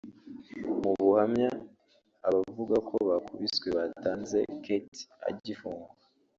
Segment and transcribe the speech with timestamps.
[0.81, 1.49] Mu buhamya
[2.27, 5.91] abavuga ko bakubiswe batanze Kate agifungwa